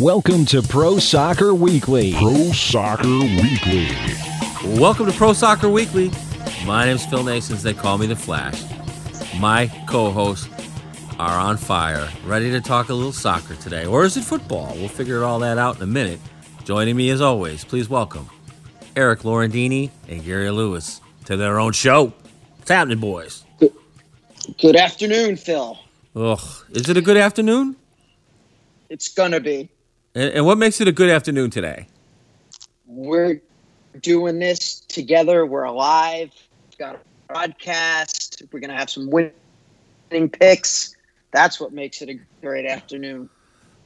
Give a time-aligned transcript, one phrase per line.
[0.00, 2.12] Welcome to Pro Soccer Weekly.
[2.12, 3.88] Pro Soccer Weekly.
[4.78, 6.10] Welcome to Pro Soccer Weekly.
[6.66, 7.62] My name's Phil Nasons.
[7.62, 8.62] They call me the Flash.
[9.40, 10.50] My co-hosts
[11.18, 14.74] are on fire, ready to talk a little soccer today, or is it football?
[14.74, 16.20] We'll figure all that out in a minute.
[16.64, 18.28] Joining me as always, please welcome
[18.96, 22.12] Eric Laurendini and Gary Lewis to their own show.
[22.58, 23.46] What's happening, boys?
[24.60, 25.78] Good afternoon, Phil.
[26.14, 26.40] Ugh,
[26.72, 27.76] is it a good afternoon?
[28.90, 29.70] It's gonna be.
[30.16, 31.88] And, and what makes it a good afternoon today?
[32.86, 33.42] We're
[34.00, 35.44] doing this together.
[35.44, 36.30] We're alive.
[36.70, 36.98] We've got a
[37.32, 38.42] broadcast.
[38.50, 40.96] We're gonna have some winning picks.
[41.32, 43.28] That's what makes it a great afternoon.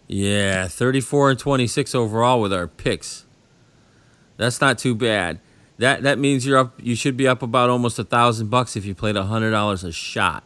[0.07, 3.25] Yeah, 34 and 26 overall with our picks.
[4.37, 5.41] That's not too bad.
[5.79, 6.75] That that means you're up.
[6.81, 9.83] You should be up about almost a thousand bucks if you played a hundred dollars
[9.83, 10.45] a shot.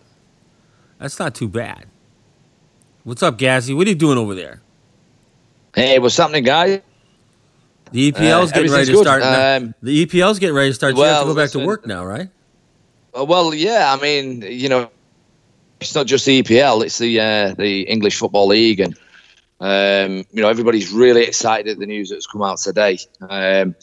[0.99, 1.87] That's not too bad.
[3.03, 3.77] What's up, Gazzy?
[3.77, 4.63] What are you doing over there?
[5.75, 6.81] Hey, what's happening, guys?
[7.93, 9.23] The EPL's Uh, getting ready to start.
[9.23, 9.31] good.
[9.31, 9.57] now.
[9.57, 10.97] Um, the EPL's getting ready to start.
[10.97, 12.29] you have to go back to work now, right?
[13.17, 14.89] Uh, Well, yeah, I mean, you know,
[15.81, 18.97] it's not just the EPL; it's the uh, the English Football League, and
[19.61, 22.99] um, you know, everybody's really excited at the news that's come out today.
[23.29, 23.75] Um,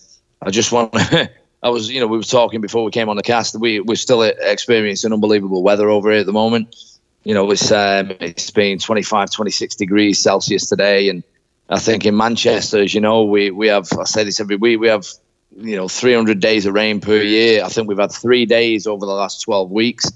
[0.41, 0.93] I just want.
[0.93, 1.29] To,
[1.63, 3.55] I was, you know, we were talking before we came on the cast.
[3.59, 6.75] We we're still experiencing unbelievable weather over here at the moment.
[7.23, 11.23] You know, it's um, it's been 25, 26 degrees Celsius today, and
[11.71, 13.87] I think in Manchester, as you know, we we have.
[13.97, 14.79] I say this every week.
[14.79, 15.07] We have
[15.55, 17.63] you know 300 days of rain per year.
[17.63, 20.11] I think we've had three days over the last 12 weeks.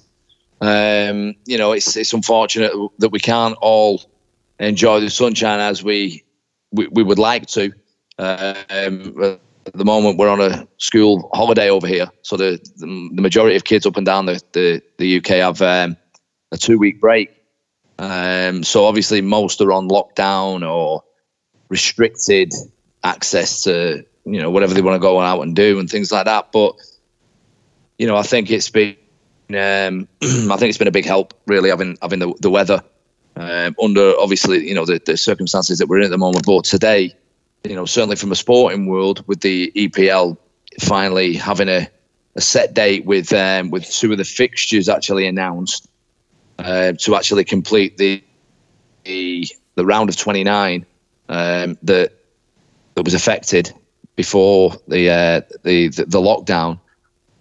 [0.59, 4.03] Um, you know, it's it's unfortunate that we can't all
[4.59, 6.23] enjoy the sunshine as we
[6.71, 7.71] we, we would like to.
[8.19, 13.55] Um, at the moment, we're on a school holiday over here, so the the, majority
[13.55, 15.95] of kids up and down the the, the UK have um,
[16.51, 17.31] a two week break.
[17.97, 21.01] Um, so obviously, most are on lockdown or
[21.69, 22.53] restricted
[23.03, 26.25] access to you know whatever they want to go out and do and things like
[26.25, 26.51] that.
[26.51, 26.75] But
[27.97, 28.95] you know, I think it's been
[29.49, 32.83] um, I think it's been a big help really having having the, the weather
[33.35, 36.45] um, under obviously you know the, the circumstances that we're in at the moment.
[36.45, 37.13] But today,
[37.63, 40.37] you know, certainly from a sporting world with the EPL
[40.79, 41.87] finally having a,
[42.35, 45.87] a set date with um, with two of the fixtures actually announced
[46.59, 48.23] uh, to actually complete the
[49.03, 50.83] the, the round of 29
[51.29, 52.11] um, that
[52.95, 53.71] that was affected
[54.15, 56.79] before the uh, the, the the lockdown.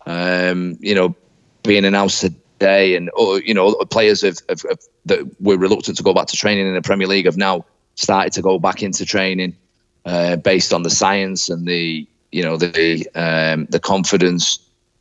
[0.07, 1.15] Um, you know,
[1.63, 6.03] being announced today, and uh, you know, players have, have, have, that were reluctant to
[6.03, 7.65] go back to training in the Premier League have now
[7.95, 9.57] started to go back into training
[10.05, 14.59] uh, based on the science and the you know the um, the confidence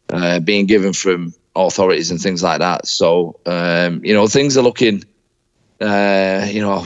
[0.09, 2.87] uh, being given from authorities and things like that.
[2.87, 5.03] So um, you know, things are looking.
[5.81, 6.85] Uh, you know,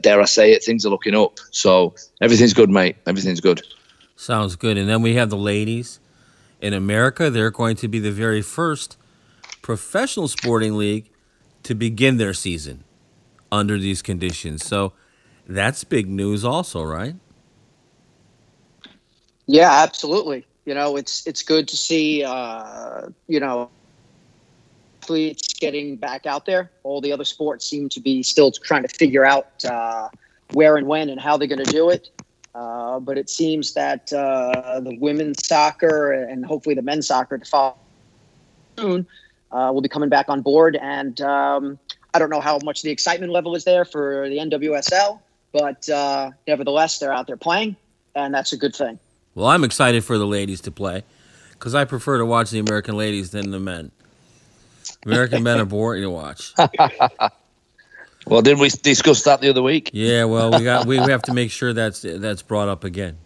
[0.00, 0.62] dare I say it?
[0.62, 1.38] Things are looking up.
[1.50, 2.96] So everything's good, mate.
[3.06, 3.62] Everything's good.
[4.16, 4.78] Sounds good.
[4.78, 6.00] And then we have the ladies
[6.60, 7.30] in America.
[7.30, 8.96] They're going to be the very first
[9.62, 11.10] professional sporting league
[11.64, 12.84] to begin their season
[13.50, 14.64] under these conditions.
[14.64, 14.92] So
[15.46, 17.16] that's big news, also, right?
[19.46, 20.46] Yeah, absolutely.
[20.64, 23.68] You know, it's it's good to see uh, you know
[25.04, 26.70] athletes getting back out there.
[26.82, 30.08] All the other sports seem to be still trying to figure out uh,
[30.52, 32.08] where and when and how they're going to do it.
[32.54, 37.44] Uh, but it seems that uh, the women's soccer and hopefully the men's soccer to
[37.44, 37.76] follow
[38.78, 39.06] soon
[39.52, 40.78] uh, will be coming back on board.
[40.80, 41.78] And um,
[42.14, 45.20] I don't know how much the excitement level is there for the NWSL,
[45.52, 47.76] but uh, nevertheless, they're out there playing,
[48.14, 48.98] and that's a good thing.
[49.34, 51.02] Well, I'm excited for the ladies to play
[51.50, 53.90] because I prefer to watch the American ladies than the men.
[55.04, 56.52] American men are boring to watch.
[58.26, 59.90] Well, didn't we discuss that the other week?
[59.92, 63.18] Yeah, well, we got we, we have to make sure that's that's brought up again.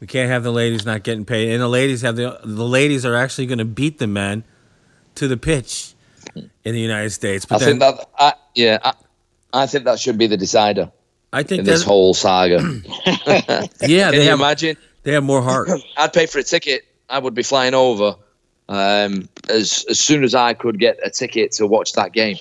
[0.00, 3.04] We can't have the ladies not getting paid, and the ladies have the the ladies
[3.04, 4.44] are actually going to beat the men
[5.16, 5.94] to the pitch
[6.34, 7.46] in the United States.
[7.50, 8.92] I think that, I, yeah, I,
[9.52, 10.92] I think that should be the decider
[11.32, 12.58] I think in this whole saga.
[13.06, 14.76] yeah, Can they you have imagine?
[15.02, 15.70] they have more heart.
[15.96, 16.84] I'd pay for a ticket.
[17.08, 18.16] I would be flying over
[18.68, 22.36] um, as as soon as I could get a ticket to watch that game.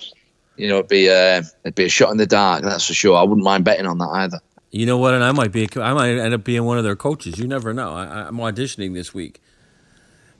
[0.57, 2.63] You know, it'd be uh, it'd be a shot in the dark.
[2.63, 3.17] That's for sure.
[3.17, 4.39] I wouldn't mind betting on that either.
[4.71, 5.13] You know what?
[5.13, 7.37] And I might be I might end up being one of their coaches.
[7.39, 7.91] You never know.
[7.93, 9.41] I, I'm auditioning this week,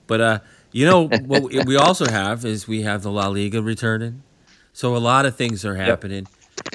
[0.06, 0.38] but uh,
[0.72, 4.22] you know what we- also have is we have the La Liga returning.
[4.72, 6.26] So a lot of things are happening.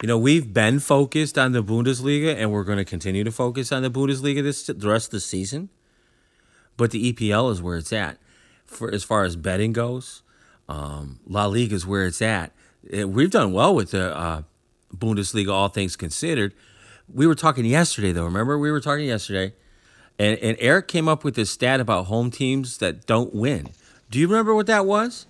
[0.02, 3.72] You know, we've been focused on the Bundesliga, and we're going to continue to focus
[3.72, 5.70] on the Bundesliga this the rest of the season.
[6.78, 8.18] But the EPL is where it's at,
[8.72, 10.24] for as far as betting goes.
[10.68, 12.52] Um, La Liga is where it's at.
[12.98, 14.44] Uh, We've done well with the uh,
[14.96, 16.54] Bundesliga, all things considered.
[17.14, 18.26] we were talking yesterday, though.
[18.26, 19.54] Remember, we were talking yesterday,
[20.18, 23.70] and and Eric came up with this stat about home teams that don't win.
[24.10, 25.26] Do you remember what that was?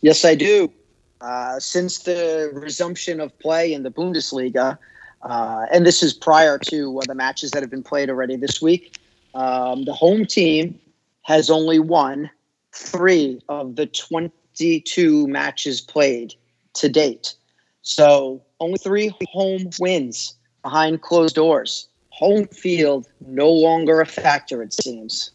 [0.00, 0.72] Yes, I do.
[1.20, 4.76] Uh, since the resumption of play in the Bundesliga,
[5.22, 8.60] uh, and this is prior to uh, the matches that have been played already this
[8.60, 8.98] week,
[9.34, 10.78] um, the home team
[11.24, 12.30] has only won
[12.72, 16.34] three of the 22 matches played
[16.74, 17.34] to date.
[17.82, 21.88] So only three home wins behind closed doors.
[22.10, 25.32] Home field no longer a factor, it seems.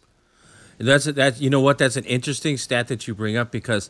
[0.77, 1.41] That's that.
[1.41, 1.77] You know what?
[1.77, 3.89] That's an interesting stat that you bring up because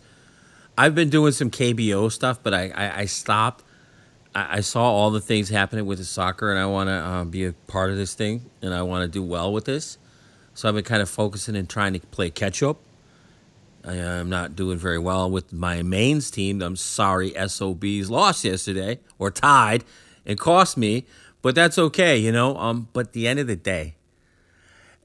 [0.75, 3.63] I've been doing some KBO stuff, but I I, I stopped.
[4.34, 7.24] I, I, saw all the things happening with the soccer, and I want to uh,
[7.25, 10.00] be a part of this thing, and I want to do well with this.
[10.54, 12.78] So I've been kind of focusing and trying to play catch up.
[13.86, 16.62] I am not doing very well with my mains team.
[16.62, 19.86] I'm sorry, SOBs lost yesterday or tied
[20.25, 21.06] and cost me,
[21.42, 22.57] but that's okay, you know.
[22.57, 23.96] Um, but the end of the day,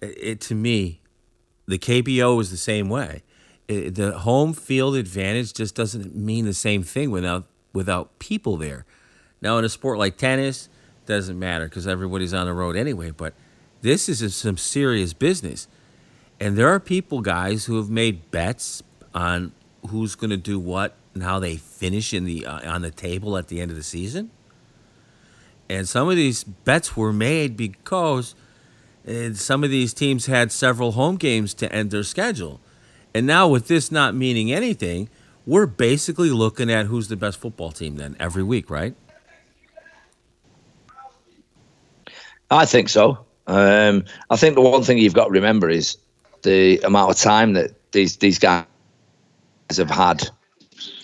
[0.00, 1.00] it, it to me,
[1.66, 3.22] the KBO is the same way.
[3.68, 8.84] It, the home field advantage just doesn't mean the same thing without without people there.
[9.40, 10.68] Now, in a sport like tennis,
[11.06, 13.10] doesn't matter because everybody's on the road anyway.
[13.10, 13.34] But
[13.84, 15.68] this is some serious business.
[16.40, 18.82] And there are people, guys, who have made bets
[19.14, 19.52] on
[19.90, 23.36] who's going to do what and how they finish in the uh, on the table
[23.36, 24.30] at the end of the season.
[25.68, 28.34] And some of these bets were made because
[29.06, 32.60] uh, some of these teams had several home games to end their schedule.
[33.14, 35.10] And now with this not meaning anything,
[35.46, 38.94] we're basically looking at who's the best football team then every week, right?
[42.50, 43.23] I think so.
[43.46, 45.98] Um, I think the one thing you've got to remember is
[46.42, 48.64] the amount of time that these these guys
[49.76, 50.28] have had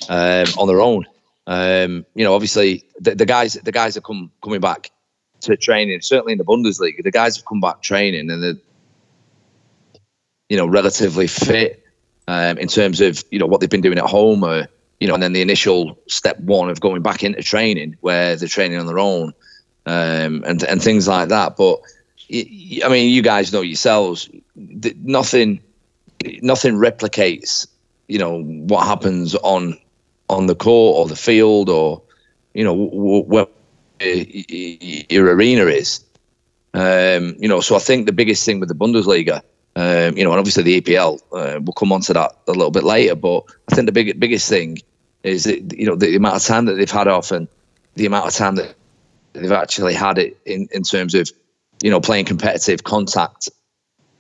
[0.08, 1.06] um, on their own.
[1.46, 4.90] Um, you know, obviously the, the, guys the guys are come coming back
[5.40, 6.00] to training.
[6.00, 8.62] Certainly in the Bundesliga, the guys have come back training and they're
[10.48, 11.84] you know relatively fit
[12.28, 14.68] um, in terms of you know what they've been doing at home, or
[15.00, 18.48] you know, and then the initial step one of going back into training where they're
[18.48, 19.32] training on their own
[19.86, 21.56] um, and and things like that.
[21.56, 21.80] But
[22.32, 25.60] I mean, you guys know yourselves, nothing,
[26.42, 27.66] nothing replicates,
[28.08, 29.78] you know, what happens on
[30.28, 32.00] on the court or the field or,
[32.54, 33.46] you know, where
[34.00, 36.04] your arena is.
[36.72, 39.42] Um, you know, so I think the biggest thing with the Bundesliga,
[39.74, 42.70] um, you know, and obviously the EPL, uh, we'll come on to that a little
[42.70, 43.16] bit later.
[43.16, 44.78] But I think the big, biggest thing
[45.24, 47.48] is that, you know the amount of time that they've had off and
[47.96, 48.74] the amount of time that
[49.32, 51.30] they've actually had it in, in terms of
[51.82, 53.48] you know, playing competitive contact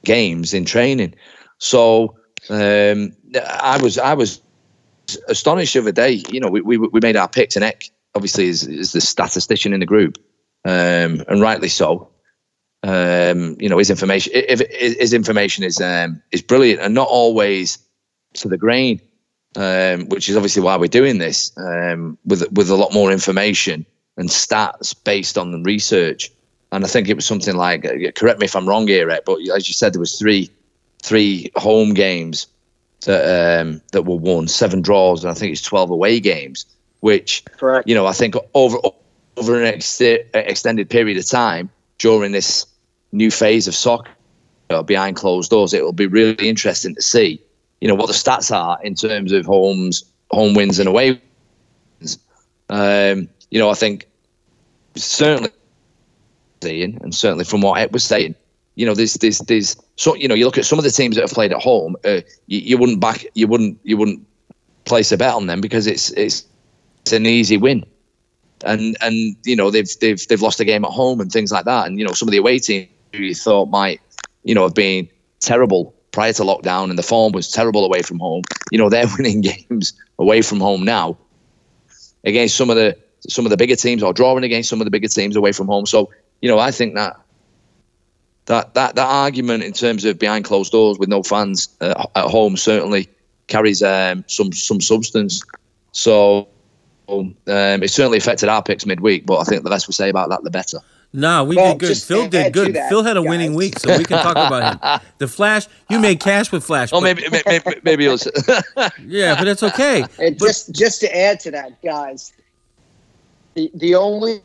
[0.04, 1.14] games in training.
[1.58, 2.16] So
[2.48, 4.40] um, I was I was
[5.28, 6.22] astonished the other day.
[6.30, 7.84] You know, we we, we made our picks, and Eck
[8.14, 10.18] obviously is, is the statistician in the group,
[10.64, 12.10] um, and rightly so.
[12.82, 17.78] Um, you know, his information if, his information is um, is brilliant and not always
[18.34, 19.00] to the grain,
[19.56, 23.84] um, which is obviously why we're doing this um, with with a lot more information
[24.16, 26.30] and stats based on the research
[26.72, 29.22] and I think it was something like uh, correct me if I'm wrong here, Ed,
[29.26, 30.50] but as you said, there was three
[31.02, 32.46] three home games
[33.06, 36.66] that um, that were won, seven draws, and I think it's twelve away games.
[37.00, 38.78] Which, correct, you know, I think over
[39.36, 42.66] over an ex- extended period of time during this
[43.12, 44.10] new phase of soccer
[44.84, 47.42] behind closed doors, it will be really interesting to see,
[47.80, 51.20] you know, what the stats are in terms of homes, home wins and away
[51.98, 52.18] wins.
[52.68, 54.06] Um, you know, I think
[54.94, 55.50] certainly
[56.62, 58.34] saying, and certainly from what Ed was saying,
[58.74, 61.16] you know, there's there's there's so you know, you look at some of the teams
[61.16, 64.26] that have played at home, uh, you, you, wouldn't back, you wouldn't you wouldn't
[64.84, 66.46] place a bet on them because it's it's
[67.02, 67.84] it's an easy win,
[68.64, 71.64] and and you know they've they've they've lost a game at home and things like
[71.64, 74.00] that, and you know some of the away teams who you thought might
[74.44, 75.08] you know have been
[75.40, 79.06] terrible prior to lockdown and the form was terrible away from home, you know they're
[79.18, 81.16] winning games away from home now
[82.24, 82.96] against some of the
[83.28, 85.66] some of the bigger teams or drawing against some of the bigger teams away from
[85.66, 85.86] home.
[85.86, 87.16] So you know, I think that
[88.46, 92.26] that that that argument in terms of behind closed doors with no fans uh, at
[92.26, 93.08] home certainly
[93.46, 95.42] carries um, some some substance.
[95.92, 96.48] So
[97.08, 100.30] um, it certainly affected our picks midweek, but I think the less we say about
[100.30, 100.78] that, the better.
[101.12, 101.98] No, we well, did good.
[101.98, 102.74] Phil did good.
[102.74, 103.28] That, Phil had a guys.
[103.28, 105.08] winning week, so we can talk about him.
[105.18, 106.90] The Flash, you made cash with Flash.
[106.92, 108.28] Oh, maybe maybe maybe it was.
[109.04, 110.04] yeah, but it's okay.
[110.18, 112.32] And but, just just to add to that, guys,
[113.54, 114.40] the the only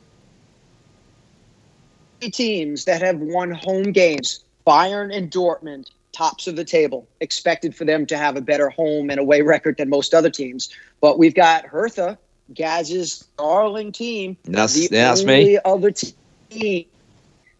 [2.29, 7.86] teams that have won home games, Bayern and Dortmund, tops of the table, expected for
[7.86, 10.70] them to have a better home and away record than most other teams.
[11.01, 12.17] But we've got Hertha,
[12.53, 14.38] Gaz's darling team.
[14.46, 15.58] That's, the that's me.
[15.65, 16.86] Other team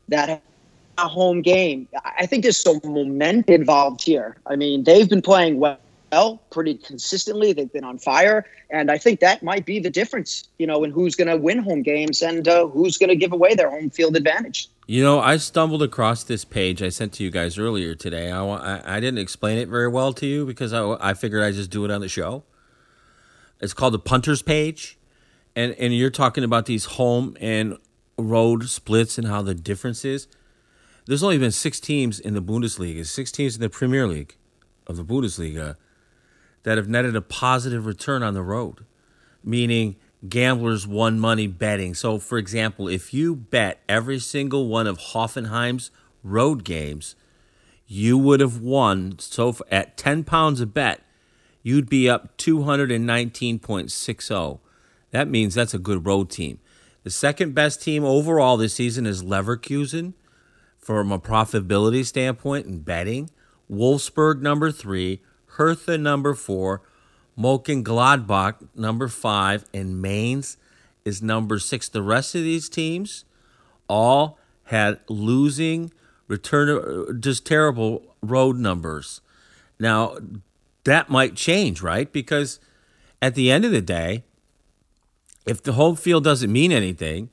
[0.08, 0.42] that
[0.98, 1.88] a home game.
[2.18, 4.38] I think there's some momentum involved here.
[4.46, 5.78] I mean, they've been playing well
[6.50, 7.54] pretty consistently.
[7.54, 10.92] They've been on fire, and I think that might be the difference, you know, in
[10.92, 13.90] who's going to win home games and uh, who's going to give away their home
[13.90, 14.70] field advantage.
[14.88, 18.32] You know, I stumbled across this page I sent to you guys earlier today.
[18.32, 21.56] I, I, I didn't explain it very well to you because I, I figured I'd
[21.56, 22.44] just do it on the show.
[23.60, 24.98] It's called the punters page,
[25.56, 27.78] and and you're talking about these home and
[28.18, 30.28] road splits and how the difference is.
[31.08, 34.36] There's only been six teams in the Bundesliga, six teams in the Premier League
[34.88, 35.78] of the Bundesliga
[36.66, 38.84] that have netted a positive return on the road,
[39.44, 39.96] meaning
[40.28, 41.94] gamblers won money betting.
[41.94, 45.92] So, for example, if you bet every single one of Hoffenheim's
[46.24, 47.16] road games,
[47.86, 49.20] you would have won.
[49.20, 51.02] So, at 10 pounds a bet,
[51.62, 54.60] you'd be up 219.60.
[55.12, 56.58] That means that's a good road team.
[57.04, 60.14] The second best team overall this season is Leverkusen
[60.80, 63.30] from a profitability standpoint and betting.
[63.70, 65.22] Wolfsburg, number three.
[65.56, 66.82] Hertha number four,
[67.38, 70.58] Gladbach number five, and Mainz
[71.04, 71.90] is number six.
[71.90, 73.26] The rest of these teams
[73.88, 75.92] all had losing
[76.28, 79.22] return, uh, just terrible road numbers.
[79.80, 80.18] Now
[80.84, 82.12] that might change, right?
[82.12, 82.60] Because
[83.22, 84.24] at the end of the day,
[85.46, 87.30] if the home field doesn't mean anything,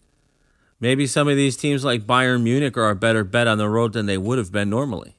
[0.81, 3.95] maybe some of these teams like Bayern Munich are a better bet on the road
[3.95, 5.17] than they would have been normally.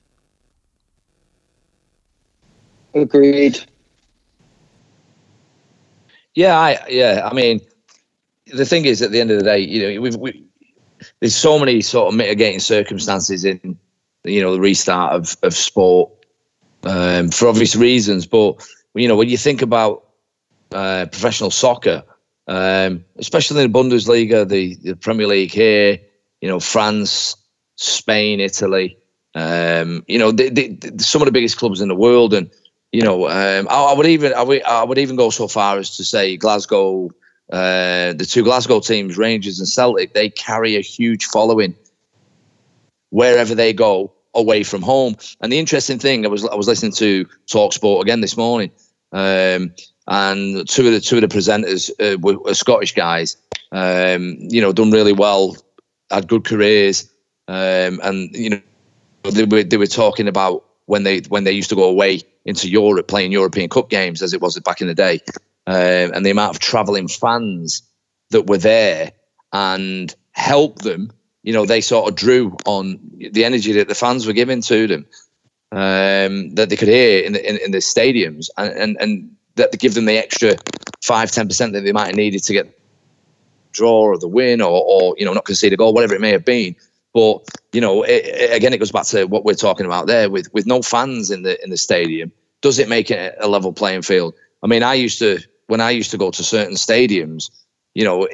[2.94, 3.60] Agreed.
[6.36, 7.28] Yeah, I yeah.
[7.30, 7.62] I mean,
[8.48, 10.44] the thing is, at the end of the day, you know, we've we,
[11.20, 13.78] there's so many sort of mitigating circumstances in
[14.24, 16.12] you know the restart of of sport
[16.84, 18.26] um, for obvious reasons.
[18.26, 20.08] But you know, when you think about
[20.72, 22.04] uh, professional soccer,
[22.48, 26.00] um, especially in the Bundesliga, the, the Premier League here,
[26.42, 27.36] you know, France,
[27.76, 28.98] Spain, Italy,
[29.36, 30.32] um, you know,
[30.98, 32.50] some of the biggest clubs in the world, and
[32.94, 36.06] you know, um, I, I, would even I would, even go so far as to
[36.06, 37.10] say Glasgow,
[37.52, 41.76] uh, the two Glasgow teams, Rangers and Celtic, they carry a huge following
[43.10, 45.16] wherever they go away from home.
[45.42, 48.70] And the interesting thing, I was I was listening to Talk Sport again this morning,
[49.12, 49.74] um,
[50.08, 53.38] and two of the two of the presenters uh, were, were, Scottish guys.
[53.72, 55.58] Um, you know, done really well,
[56.12, 57.12] had good careers,
[57.48, 58.62] um, and you know,
[59.32, 62.70] they were they were talking about when they when they used to go away into
[62.70, 65.22] Europe playing European Cup games as it was back in the day,
[65.68, 67.82] um, and the amount of travelling fans
[68.32, 69.12] that were there
[69.52, 71.12] and helped them.
[71.44, 74.88] You know, they sort of drew on the energy that the fans were giving to
[74.88, 75.06] them,
[75.72, 79.72] um, that they could hear in the, in, in the stadiums, and, and, and that
[79.72, 80.56] they give them the extra
[81.04, 82.80] five ten percent that they might have needed to get
[83.74, 86.32] draw or the win or, or you know not concede a goal, whatever it may
[86.32, 86.76] have been.
[87.14, 90.30] But you know, it, it, again, it goes back to what we're talking about there
[90.30, 92.32] with with no fans in the in the stadium.
[92.62, 94.34] Does it make it a level playing field?
[94.64, 97.52] I mean, I used to when I used to go to certain stadiums,
[97.94, 98.28] you know,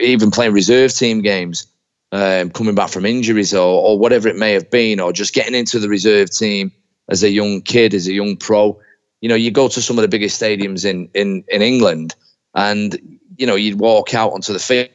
[0.00, 1.66] even playing reserve team games,
[2.12, 5.54] um, coming back from injuries or or whatever it may have been, or just getting
[5.54, 6.72] into the reserve team
[7.08, 8.78] as a young kid, as a young pro.
[9.22, 12.14] You know, you go to some of the biggest stadiums in in in England,
[12.54, 14.90] and you know, you'd walk out onto the field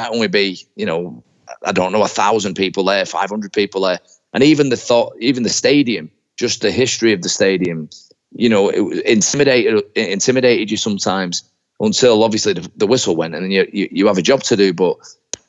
[0.00, 1.22] might only be, you know,
[1.64, 4.00] I don't know, a thousand people there, 500 people there.
[4.32, 7.90] And even the thought, even the stadium, just the history of the stadium,
[8.32, 11.42] you know, it intimidated, it intimidated you sometimes
[11.80, 14.72] until obviously the, the whistle went and you, you, you, have a job to do.
[14.72, 14.96] But,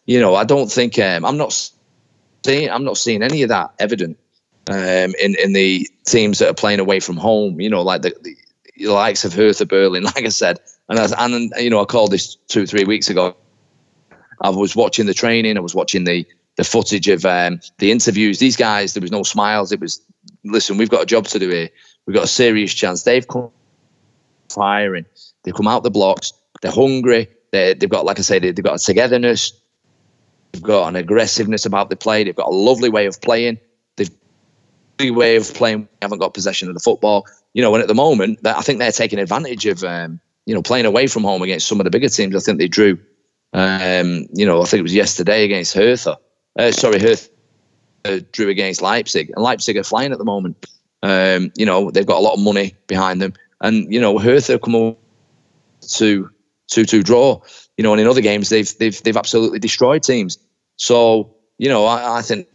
[0.06, 1.54] you know, I don't think, um, I'm not
[2.44, 4.18] seeing, I'm not seeing any of that evident
[4.70, 8.14] um, in, in the teams that are playing away from home, you know, like the,
[8.24, 8.36] the,
[8.88, 10.60] likes of Hertha Berlin, like I said.
[10.90, 13.36] And, I, and, you know, I called this two, three weeks ago
[14.42, 15.58] I was watching the training.
[15.58, 16.26] I was watching the
[16.58, 18.40] the footage of um, the interviews.
[18.40, 19.72] These guys, there was no smiles.
[19.72, 20.02] It was,
[20.44, 21.70] listen, we've got a job to do here.
[22.06, 23.04] We've got a serious chance.
[23.04, 23.50] They've come
[24.50, 25.06] firing.
[25.44, 26.34] They come out the blocks.
[26.62, 27.30] They're hungry.
[27.52, 29.54] they have got, like I say, they've got a togetherness.
[30.52, 32.24] They've got an aggressiveness about the play.
[32.24, 33.58] They've got a lovely way of playing.
[33.96, 34.12] They've
[35.00, 35.82] a way of playing.
[35.82, 37.26] We Haven't got possession of the football.
[37.54, 40.62] You know, and at the moment, I think they're taking advantage of, um, you know,
[40.62, 42.36] playing away from home against some of the bigger teams.
[42.36, 42.98] I think they drew
[43.54, 46.18] um, you know, I think it was yesterday against Hertha.
[46.58, 47.30] Uh, sorry, Hertha
[48.06, 50.66] uh, drew against Leipzig, and Leipzig are flying at the moment.
[51.04, 54.60] Um, you know, they've got a lot of money behind them, and you know, Hertha
[54.60, 54.98] come over
[55.82, 56.30] to
[56.68, 57.42] two two draw.
[57.78, 60.38] You know, and in other games they've they've they've absolutely destroyed teams.
[60.78, 62.48] So you know, I, I think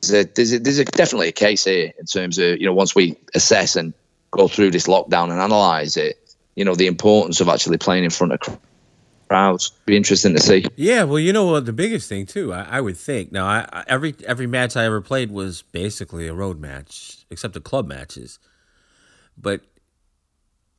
[0.00, 2.74] there's, a, there's, a, there's a, definitely a case here in terms of you know
[2.74, 3.92] once we assess and
[4.30, 8.10] go through this lockdown and analyze it, you know, the importance of actually playing in
[8.10, 8.58] front of
[9.32, 9.70] crowds.
[9.86, 10.66] Be interesting to see.
[10.76, 11.64] Yeah, well, you know what?
[11.64, 13.32] The biggest thing too, I, I would think.
[13.32, 17.54] Now, I, I, every every match I ever played was basically a road match, except
[17.54, 18.38] the club matches.
[19.38, 19.62] But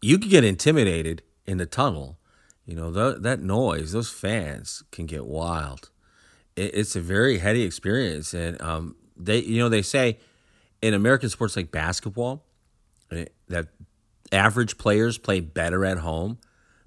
[0.04, 2.20] you could get intimidated in the tunnel.
[2.68, 5.90] You know th- that noise; those fans can get wild.
[6.56, 10.20] It, it's a very heady experience, and um, they, you know, they say
[10.80, 12.46] in American sports like basketball
[13.12, 13.70] eh, that
[14.32, 16.38] average players play better at home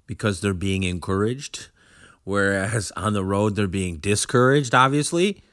[0.07, 1.67] because they're being encouraged,
[2.23, 5.43] whereas on the road they're being discouraged, obviously,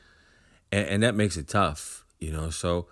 [0.72, 2.48] and, and that makes it tough, you know.
[2.50, 2.86] So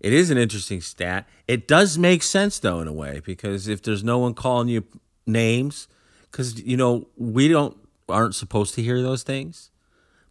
[0.00, 1.26] it is an interesting stat.
[1.48, 4.84] It does make sense though in a way because if there's no one calling you
[5.26, 5.88] names,
[6.30, 7.76] because you know we don't
[8.08, 9.70] aren't supposed to hear those things,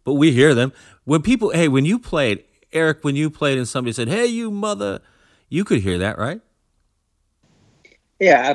[0.04, 0.72] but we hear them
[1.04, 1.50] when people.
[1.50, 5.00] Hey, when you played Eric, when you played and somebody said, "Hey, you mother,"
[5.48, 6.40] you could hear that, right?
[8.18, 8.54] Yeah,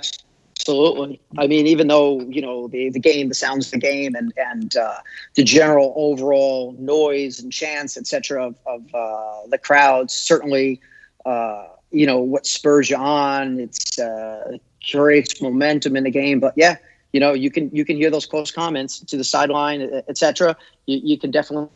[0.59, 1.19] absolutely.
[1.37, 4.33] I mean, even though you know the the game, the sounds of the game, and
[4.37, 4.97] and uh,
[5.35, 10.79] the general overall noise and chants, etc., of, of uh, the crowds, certainly,
[11.25, 13.59] uh, you know what spurs you on.
[13.59, 14.57] It's uh,
[14.89, 16.39] creates momentum in the game.
[16.39, 16.77] But yeah,
[17.11, 20.55] you know, you can you can hear those close comments to the sideline, etc.
[20.85, 21.69] You, you can definitely.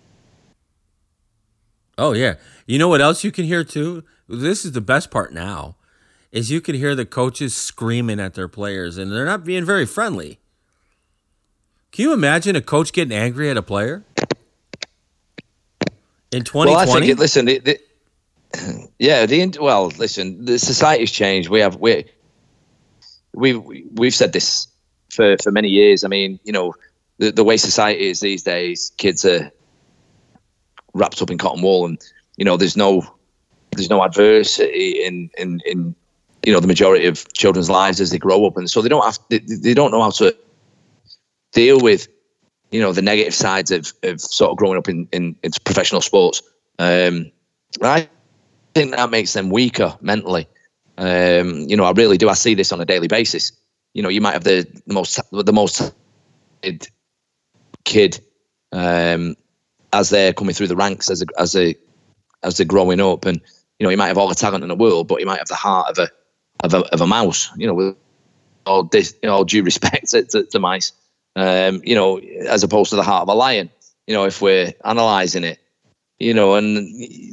[1.97, 2.35] Oh yeah,
[2.67, 4.03] you know what else you can hear too?
[4.29, 5.76] This is the best part now
[6.31, 9.85] is you can hear the coaches screaming at their players and they're not being very
[9.85, 10.39] friendly.
[11.91, 14.03] Can you imagine a coach getting angry at a player?
[16.31, 16.71] In 2020?
[16.71, 17.47] Well, I think, it, listen,
[18.99, 21.49] yeah, the well, listen, the society's changed.
[21.49, 22.05] We have we
[23.33, 23.61] we've
[23.93, 24.67] we've said this
[25.09, 26.03] for for many years.
[26.03, 26.73] I mean, you know,
[27.17, 29.51] the the way society is these days, kids are
[30.93, 31.97] wrapped up in cotton wool, and
[32.35, 33.03] you know, there's no
[33.71, 35.95] there's no adversity in in in
[36.47, 39.03] you know the majority of children's lives as they grow up, and so they don't
[39.03, 40.33] have they, they don't know how to
[41.51, 42.07] deal with
[42.71, 45.99] you know the negative sides of, of sort of growing up in in, in professional
[45.99, 46.41] sports.
[46.79, 47.29] Um,
[47.81, 48.07] I
[48.73, 50.47] think that makes them weaker mentally.
[50.97, 52.29] Um, you know, I really do.
[52.29, 53.51] I see this on a daily basis.
[53.93, 55.93] You know, you might have the, most the most
[57.83, 58.21] kid
[58.71, 59.35] um,
[59.91, 61.75] as they're coming through the ranks as a, as a
[62.43, 63.41] as they're growing up, and
[63.79, 65.49] you know, you might have all the talent in the world, but you might have
[65.49, 66.09] the heart of a
[66.63, 67.95] of a, of a mouse, you know, with
[68.65, 70.91] all, this, you know, all due respect to, to, to mice,
[71.35, 73.69] um, you know, as opposed to the heart of a lion,
[74.07, 75.59] you know, if we're analysing it,
[76.19, 76.75] you know, and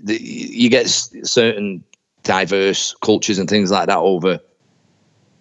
[0.04, 1.82] the, you get certain
[2.22, 4.40] diverse cultures and things like that over,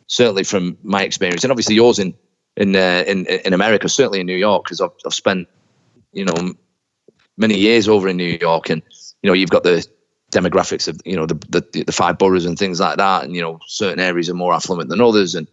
[0.07, 2.13] certainly from my experience, and obviously yours in
[2.55, 5.47] in uh, in in America, certainly in New York, because I've, I've spent,
[6.13, 6.53] you know,
[7.37, 8.81] many years over in New York, and
[9.21, 9.85] you know, you've got the
[10.33, 13.41] demographics of you know the, the, the five boroughs and things like that, and you
[13.41, 15.47] know certain areas are more affluent than others, and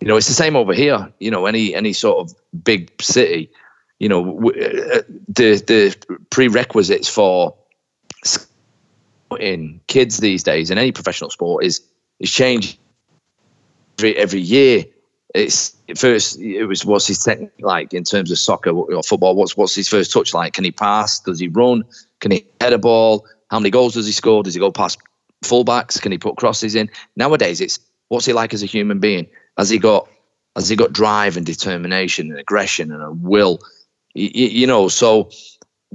[0.00, 1.12] you know it's the same over here.
[1.20, 3.50] You know any any sort of big city,
[3.98, 5.96] you know uh, the the
[6.30, 7.54] prerequisites for
[9.40, 11.80] in kids these days in any professional sport is
[12.20, 12.78] is changing
[13.98, 14.84] every, every year.
[15.34, 19.34] It's first it was what's his technique like in terms of soccer or football.
[19.34, 20.52] What's what's his first touch like?
[20.52, 21.18] Can he pass?
[21.18, 21.82] Does he run?
[22.20, 23.26] Can he head a ball?
[23.54, 24.42] How many goals does he score?
[24.42, 24.98] Does he go past
[25.44, 26.02] fullbacks?
[26.02, 26.90] Can he put crosses in?
[27.14, 29.28] Nowadays, it's what's he like as a human being?
[29.56, 30.08] Has he got
[30.56, 33.60] has he got drive and determination and aggression and a will?
[34.14, 35.30] You, you know, so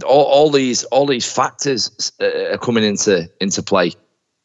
[0.06, 3.92] all, all these all these factors uh, are coming into into play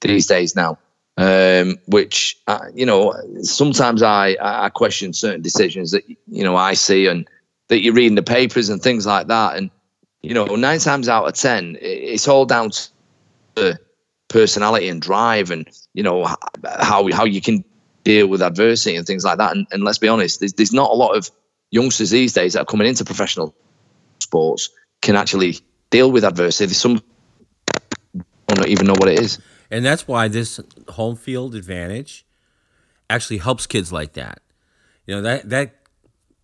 [0.01, 0.77] these days now.
[1.17, 6.75] Um, which uh, you know, sometimes I I question certain decisions that you know I
[6.75, 7.29] see and
[7.69, 9.71] that you read in the papers and things like that, and
[10.23, 12.89] you know, nine times out of ten, it's all down to
[14.29, 16.25] personality and drive and you know
[16.81, 17.65] how how you can
[18.05, 19.53] deal with adversity and things like that.
[19.53, 21.31] And, and let's be honest there's, there's not a lot of
[21.71, 23.55] youngsters these days that are coming into professional
[24.21, 24.71] sports
[25.03, 25.59] can actually
[25.91, 26.75] deal with adversity.
[26.75, 27.03] Some
[28.49, 29.39] don't even know what it is.
[29.71, 32.25] And that's why this home field advantage
[33.11, 34.41] actually helps kids like that.
[35.07, 35.75] You know that that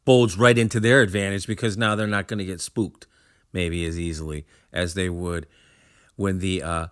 [0.05, 3.07] folds right into their advantage because now they're not going to get spooked
[3.53, 5.47] maybe as easily as they would
[6.17, 6.87] when the uh,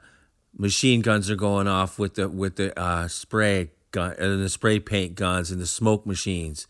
[0.59, 4.49] machine guns are going off with the with the uh, spray gun and uh, the
[4.49, 6.67] spray paint guns and the smoke machines.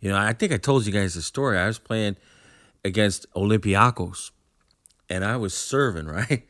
[0.00, 1.58] You know, I think I told you guys the story.
[1.58, 2.16] I was playing
[2.84, 4.30] against Olympiacos,
[5.08, 6.46] and I was serving right,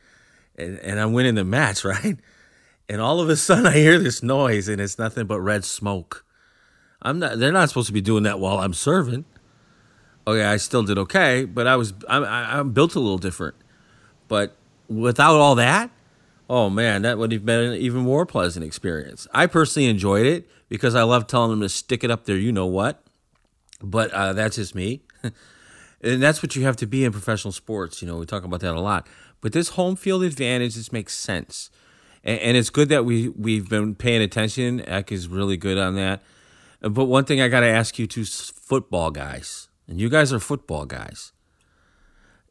[0.56, 2.16] and and I'm winning the match right,
[2.88, 6.24] and all of a sudden I hear this noise, and it's nothing but red smoke.
[7.02, 7.38] I'm not.
[7.38, 9.26] They're not supposed to be doing that while I'm serving.
[10.28, 13.54] Okay, I still did okay, but I was I'm I'm built a little different.
[14.28, 14.56] But
[14.88, 15.90] without all that,
[16.48, 19.26] oh man, that would have been an even more pleasant experience.
[19.32, 22.52] I personally enjoyed it because I love telling them to stick it up there, you
[22.52, 23.02] know what.
[23.82, 25.02] But uh, that's just me.
[26.02, 28.00] and that's what you have to be in professional sports.
[28.00, 29.06] You know, we talk about that a lot.
[29.40, 31.70] But this home field advantage just makes sense,
[32.24, 34.86] and, and it's good that we we've been paying attention.
[34.88, 36.22] Eck is really good on that.
[36.80, 40.40] But one thing I got to ask you two football guys, and you guys are
[40.40, 41.32] football guys.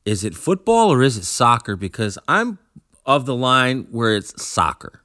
[0.05, 1.75] Is it football or is it soccer?
[1.75, 2.59] Because I'm
[3.05, 5.01] of the line where it's soccer.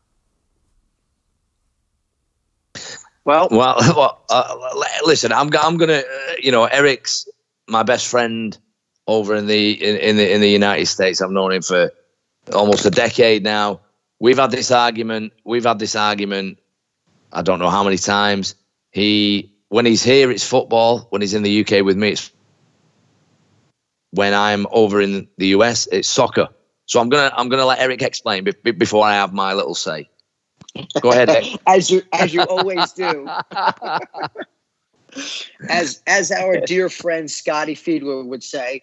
[3.24, 7.28] Well, well, well uh, listen, I'm I'm gonna, uh, you know, Eric's
[7.68, 8.56] my best friend
[9.06, 11.20] over in the in, in the in the United States.
[11.20, 11.90] I've known him for
[12.52, 13.80] almost a decade now.
[14.18, 15.32] We've had this argument.
[15.44, 16.58] We've had this argument.
[17.32, 18.54] I don't know how many times.
[18.90, 21.06] He when he's here, it's football.
[21.10, 22.32] When he's in the UK with me, it's
[24.10, 26.48] when I'm over in the US, it's soccer.
[26.90, 30.10] So I'm gonna I'm gonna let Eric explain be, before I have my little say.
[31.00, 31.30] Go ahead.
[31.68, 33.30] as you as you always do.
[35.68, 38.82] as as our dear friend Scotty Fiedler would say,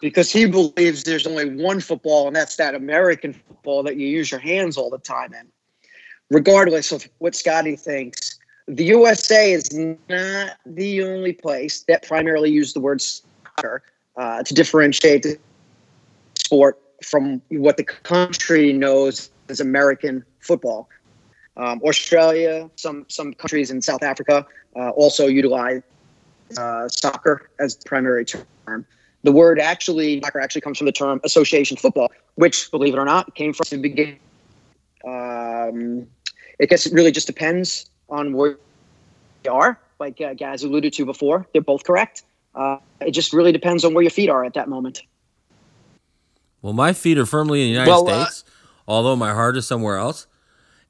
[0.00, 4.28] because he believes there's only one football, and that's that American football that you use
[4.28, 5.46] your hands all the time in.
[6.30, 8.33] Regardless of what Scotty thinks,
[8.66, 9.72] the USA is
[10.08, 13.82] not the only place that primarily uses the word soccer
[14.16, 15.38] uh, to differentiate the
[16.38, 20.88] sport from what the country knows as American football.
[21.56, 24.46] Um, Australia, some some countries in South Africa
[24.76, 25.82] uh, also utilize
[26.56, 28.86] uh, soccer as the primary term.
[29.22, 33.04] The word actually soccer actually comes from the term association football, which, believe it or
[33.04, 34.18] not, came from the beginning.
[35.06, 36.06] Um,
[36.58, 38.58] it guess it really just depends on where
[39.42, 39.78] they are.
[39.98, 42.22] Like uh, Gaz alluded to before, they're both correct.
[42.54, 45.02] Uh, it just really depends on where your feet are at that moment.
[46.62, 48.50] Well, my feet are firmly in the United well, uh, States, uh,
[48.90, 50.26] although my heart is somewhere else.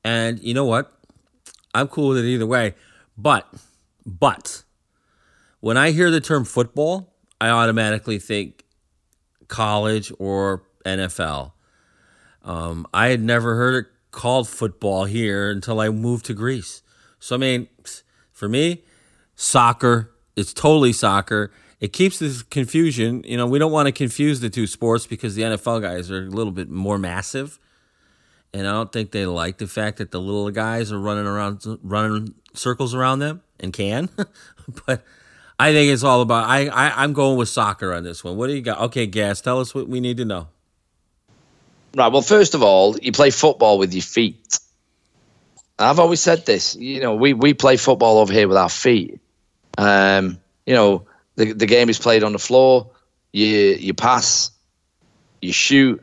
[0.04, 0.92] And you know what?
[1.74, 2.74] I'm cool with it either way.
[3.16, 3.48] But,
[4.06, 4.62] but,
[5.60, 8.64] when I hear the term football, I automatically think
[9.48, 11.52] college or NFL.
[12.42, 16.82] Um, I had never heard it called football here until I moved to Greece.
[17.24, 17.68] So, I mean,
[18.32, 18.84] for me,
[19.34, 21.52] soccer, it's totally soccer.
[21.80, 23.22] It keeps this confusion.
[23.24, 26.26] You know, we don't want to confuse the two sports because the NFL guys are
[26.26, 27.58] a little bit more massive.
[28.52, 31.64] And I don't think they like the fact that the little guys are running around,
[31.82, 34.10] running circles around them and can.
[34.86, 35.02] but
[35.58, 36.46] I think it's all about.
[36.46, 38.36] I, I I'm going with soccer on this one.
[38.36, 38.80] What do you got?
[38.80, 40.48] Okay, Gaz, tell us what we need to know.
[41.96, 42.12] Right.
[42.12, 44.58] Well, first of all, you play football with your feet.
[45.78, 46.76] I've always said this.
[46.76, 49.18] You know, we, we play football over here with our feet.
[49.76, 51.06] Um, you know,
[51.36, 52.90] the the game is played on the floor.
[53.32, 54.50] You you pass,
[55.42, 56.02] you shoot,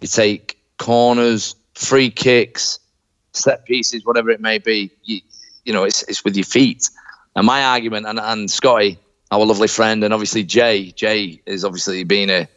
[0.00, 2.80] you take corners, free kicks,
[3.32, 4.90] set pieces, whatever it may be.
[5.04, 5.20] You,
[5.64, 6.90] you know, it's it's with your feet.
[7.34, 8.98] And my argument, and, and Scotty,
[9.30, 12.48] our lovely friend, and obviously Jay, Jay is obviously been a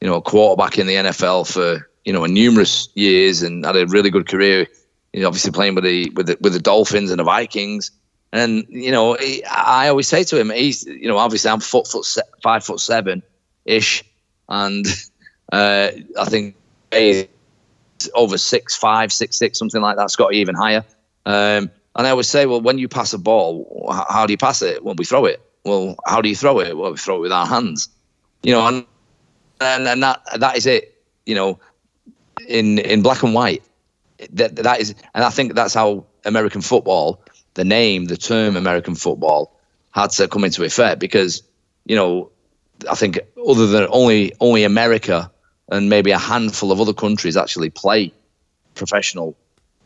[0.00, 3.86] you know a quarterback in the NFL for you know numerous years and had a
[3.86, 4.66] really good career.
[5.14, 7.92] You know, obviously playing with the with the, with the Dolphins and the Vikings.
[8.32, 11.86] And you know, he, I always say to him, he's you know, obviously I'm foot
[11.86, 13.22] foot se- five foot seven
[13.64, 14.02] ish,
[14.48, 14.84] and
[15.52, 16.56] uh, I think
[16.92, 17.28] he's
[18.14, 20.10] over six five, six six, something like that.
[20.10, 20.84] Scott even higher.
[21.26, 24.62] Um, and I always say, well, when you pass a ball, how do you pass
[24.62, 24.82] it?
[24.84, 25.40] Well, we throw it.
[25.64, 26.76] Well, how do you throw it?
[26.76, 27.88] Well, we throw it with our hands.
[28.42, 28.84] You know, and
[29.60, 31.00] and, and that that is it.
[31.24, 31.60] You know,
[32.48, 33.62] in in black and white.
[34.30, 37.20] That that is, and I think that's how American football
[37.54, 39.58] the name, the term American football
[39.92, 41.42] had to come into effect because,
[41.86, 42.30] you know,
[42.90, 45.30] I think other than only only America
[45.70, 48.12] and maybe a handful of other countries actually play
[48.74, 49.36] professional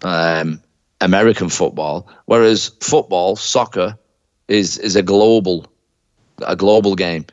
[0.02, 0.60] um,
[1.00, 3.96] American football, whereas football, soccer,
[4.48, 5.66] is is a global
[6.46, 7.26] a global game,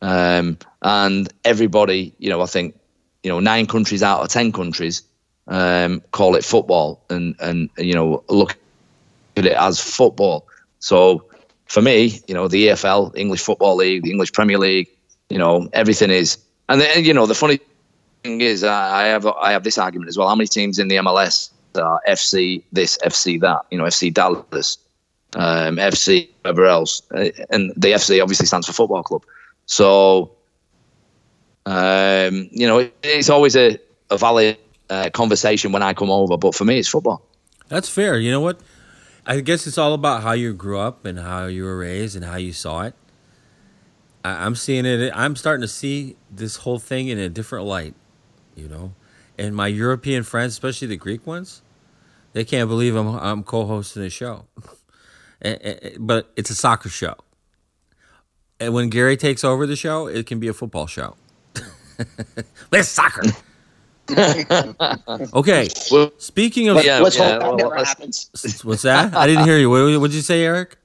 [0.00, 2.74] um, and everybody, you know, I think,
[3.22, 5.02] you know, nine countries out of ten countries
[5.48, 8.56] um, call it football, and and you know, look
[9.36, 10.46] at it as football.
[10.78, 11.24] So
[11.66, 14.88] for me, you know, the EFL, English Football League, the English Premier League,
[15.30, 16.36] you know, everything is.
[16.68, 17.60] And then, you know, the funny
[18.22, 20.28] thing is, I have I have this argument as well.
[20.28, 23.62] How many teams in the MLS are FC this, FC that?
[23.70, 24.76] You know, FC Dallas,
[25.34, 29.22] um, FC whatever else, uh, and the FC obviously stands for football club.
[29.64, 30.30] So,
[31.64, 33.78] um, you know, it's always a,
[34.10, 34.58] a valid
[34.92, 36.36] uh, conversation when I come over.
[36.36, 37.22] But for me, it's football.
[37.68, 38.18] That's fair.
[38.18, 38.60] You know what?
[39.24, 42.24] I guess it's all about how you grew up and how you were raised and
[42.24, 42.94] how you saw it.
[44.24, 45.12] I, am seeing it.
[45.14, 47.94] I'm starting to see this whole thing in a different light,
[48.54, 48.94] you know.
[49.38, 51.62] And my European friends, especially the Greek ones,
[52.32, 54.46] they can't believe I'm I'm co-hosting a show.
[55.98, 57.16] But it's a soccer show.
[58.60, 61.16] And when Gary takes over the show, it can be a football show.
[62.70, 63.22] Let's soccer.
[65.34, 65.68] okay.
[65.90, 68.62] Well, Speaking of, Let, Yeah, let's yeah, hope that never let's- happens.
[68.64, 69.14] what's that?
[69.14, 69.70] I didn't hear you.
[69.70, 70.76] What what did you say, Eric?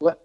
[0.00, 0.18] Let,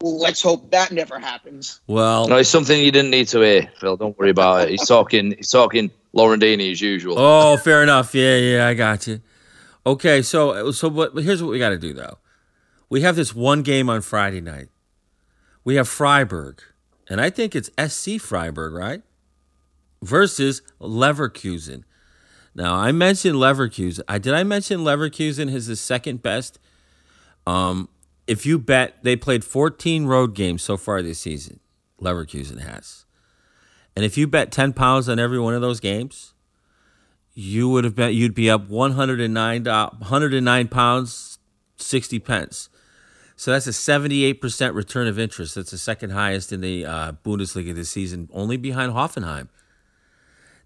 [0.00, 1.80] let's hope that never happens.
[1.86, 3.96] Well, no, it's something you didn't need to hear, Phil.
[3.96, 4.70] Don't worry about it.
[4.70, 5.32] He's talking.
[5.36, 7.18] He's talking Lauren Deeney as usual.
[7.18, 8.14] Oh, fair enough.
[8.14, 9.20] Yeah, yeah, I got you.
[9.84, 12.18] Okay, so so but but here's what we got to do though.
[12.88, 14.68] We have this one game on Friday night.
[15.64, 16.62] We have Freiburg,
[17.08, 19.02] and I think it's SC Freiburg, right?
[20.02, 21.84] Versus Leverkusen.
[22.54, 24.00] Now I mentioned Leverkusen.
[24.08, 26.58] I did I mention Leverkusen is the second best.
[27.46, 27.88] Um,
[28.26, 31.60] if you bet they played 14 road games so far this season,
[32.00, 33.04] Leverkusen has,
[33.94, 36.34] and if you bet 10 pounds on every one of those games,
[37.38, 41.38] you would have bet you'd be up 109 109 pounds
[41.76, 42.70] 60 pence
[43.38, 47.74] so that's a 78% return of interest that's the second highest in the uh, bundesliga
[47.74, 49.48] this season only behind hoffenheim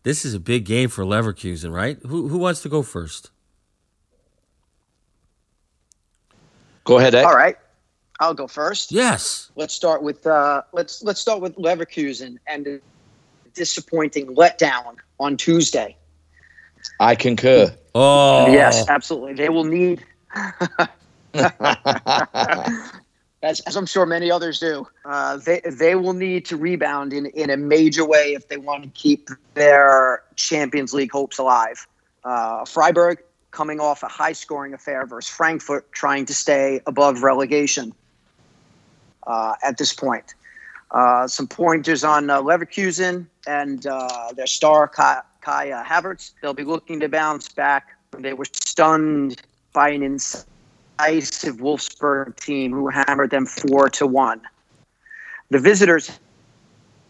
[0.02, 3.30] this is a big game for leverkusen right who, who wants to go first
[6.84, 7.24] Go ahead, Ed.
[7.24, 7.56] All right,
[8.18, 8.90] I'll go first.
[8.90, 12.80] yes Let's start with uh, let's let's start with Leverkusen and the
[13.54, 15.96] disappointing letdown on Tuesday.
[16.98, 17.72] I concur.
[17.94, 19.34] oh Yes, absolutely.
[19.34, 20.04] They will need,
[23.42, 27.26] as, as I'm sure many others do, uh, they they will need to rebound in,
[27.26, 31.86] in a major way if they want to keep their Champions League hopes alive.
[32.22, 33.18] Uh, Freiburg
[33.50, 37.94] coming off a high scoring affair versus Frankfurt, trying to stay above relegation
[39.26, 40.34] uh, at this point.
[40.90, 46.32] Uh, some pointers on uh, Leverkusen and uh, their star Kai, Kai Havertz.
[46.42, 47.96] They'll be looking to bounce back.
[48.18, 49.40] They were stunned
[49.72, 50.02] by an
[51.08, 54.40] incisive Wolfsburg team who hammered them four to one.
[55.50, 56.18] The visitors,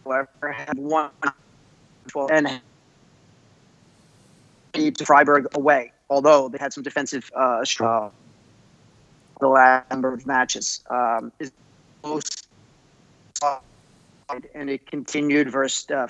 [0.04, 1.10] however, had won
[2.30, 2.60] and
[4.74, 5.92] to Freiburg away.
[6.08, 8.12] Although they had some defensive uh, struggle
[9.40, 10.84] the last number of matches.
[10.90, 11.50] Um, is
[12.04, 12.46] most
[14.54, 16.06] and it continued versus uh,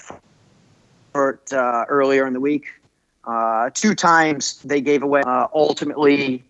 [1.13, 2.67] Frankfurt, uh, earlier in the week.
[3.25, 6.45] Uh, two times they gave away, uh, ultimately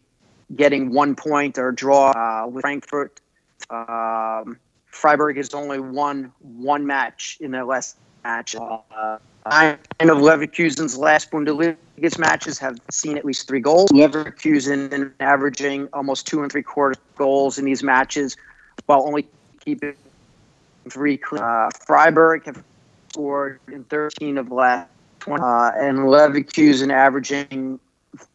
[0.56, 3.20] getting one point or draw uh, with Frankfurt.
[3.68, 8.56] Um, Freiburg has only won one match in their last match.
[8.56, 11.76] Uh, nine of Leverkusen's last Bundesliga
[12.18, 13.90] matches have seen at least three goals.
[13.90, 18.36] Leverkusen averaging almost two and three quarters goals in these matches,
[18.86, 19.28] while only
[19.60, 19.94] keeping
[20.88, 21.16] three.
[21.16, 21.42] clean.
[21.42, 22.62] Uh, Freiburg have
[23.10, 24.88] scored in 13 of the last
[25.20, 27.78] 20, uh, and Leverkusen averaging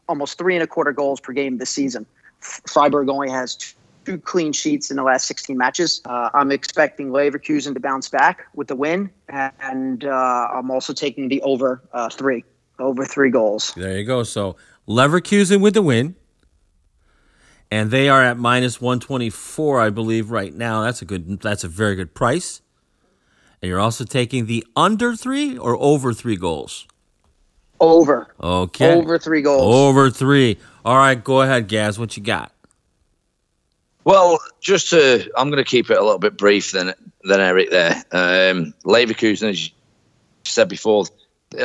[0.08, 2.06] almost three and a quarter goals per game this season.
[2.40, 6.02] Freiburg only has two, clean sheets in the last 16 matches.
[6.06, 11.28] Uh, I'm expecting Leverkusen to bounce back with the win, and uh, I'm also taking
[11.28, 12.44] the over uh, three,
[12.80, 13.74] over three goals.
[13.76, 14.56] there you go so
[14.88, 16.16] leverkusen with the win
[17.72, 21.68] and they are at minus 124 i believe right now that's a good that's a
[21.68, 22.62] very good price
[23.62, 26.88] and you're also taking the under three or over three goals
[27.80, 29.62] Over, okay over three goals.
[29.64, 32.52] over three all right go ahead gaz what you got
[34.06, 37.72] Well, just to, I'm going to keep it a little bit brief than than Eric
[37.72, 37.96] there.
[38.12, 39.74] Um, Leverkusen, as you
[40.44, 41.06] said before,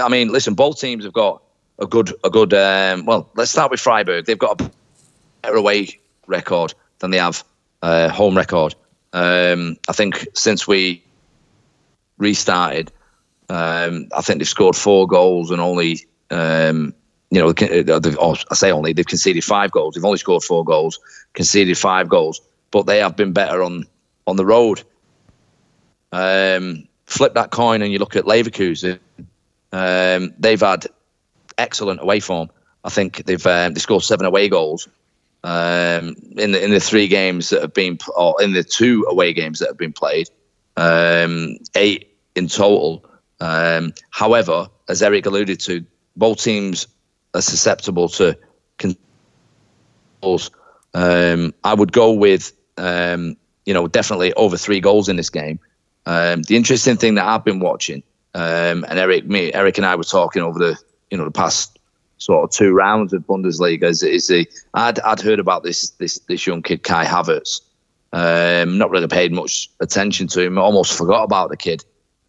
[0.01, 1.43] I mean, listen, both teams have got
[1.79, 2.55] a good a good.
[2.55, 4.25] Um, well, let's start with Freiburg.
[4.25, 4.71] They've got a
[5.43, 7.45] better away record than they have
[7.83, 8.75] uh, home record.
[9.13, 11.03] Um, I think since we
[12.19, 12.91] restarted,
[13.51, 16.07] um, I think they've scored four goals and only.
[16.31, 16.95] Um,
[17.33, 19.95] you know, they've, I say only they've conceded five goals.
[19.95, 20.99] They've only scored four goals,
[21.33, 22.41] conceded five goals,
[22.73, 23.87] but they have been better on
[24.27, 24.83] on the road.
[26.11, 28.99] Um, flip that coin and you look at Leverkusen.
[29.73, 30.87] Um, they've had
[31.57, 32.51] excellent away form.
[32.85, 34.89] I think they've um, they scored seven away goals
[35.45, 39.33] um, in the in the three games that have been or in the two away
[39.33, 40.29] games that have been played.
[41.77, 43.05] Eight in total.
[43.41, 45.85] Um, however, as Eric alluded to,
[46.17, 46.87] both teams
[47.35, 48.37] are susceptible to
[50.21, 50.51] goals.
[50.95, 55.59] Um, I would go with um, you know definitely over three goals in this game.
[56.07, 58.03] Um, the interesting thing that I've been watching,
[58.35, 60.79] um, and Eric, me, Eric and I were talking over the
[61.11, 61.79] you know the past
[62.19, 66.19] sort of two rounds of Bundesliga is, is the I'd I'd heard about this this
[66.29, 67.61] this young kid Kai Havertz.
[68.13, 70.59] Um, not really paid much attention to him.
[70.59, 71.85] Almost forgot about the kid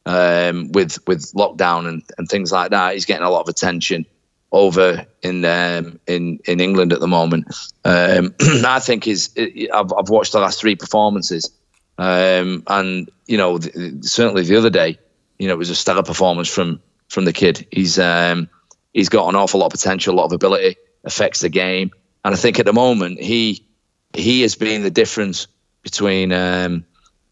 [0.06, 2.94] um, with with lockdown and, and things like that.
[2.94, 4.06] He's getting a lot of attention
[4.52, 7.48] over in um, in in England at the moment.
[7.86, 8.36] Um,
[8.66, 11.50] I think is I've, I've watched the last three performances,
[11.98, 14.98] um, and you know the, certainly the other day,
[15.40, 17.66] you know it was a stellar performance from from the kid.
[17.72, 18.50] He's um,
[18.94, 21.92] he's got an awful lot of potential, a lot of ability, affects the game,
[22.26, 23.66] and I think at the moment he
[24.14, 25.48] he has been the difference
[25.84, 26.86] between um,